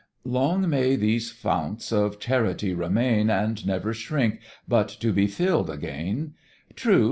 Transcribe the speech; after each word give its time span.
"Long 0.25 0.67
may 0.67 0.95
these 0.95 1.29
founts 1.29 1.91
of 1.93 2.19
Charity 2.19 2.73
remain, 2.73 3.29
And 3.29 3.63
never 3.67 3.93
shrink, 3.93 4.39
but 4.67 4.87
to 4.99 5.13
be 5.13 5.27
fill'd 5.27 5.69
again; 5.69 6.33
True! 6.75 6.99